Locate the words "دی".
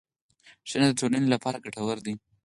2.05-2.13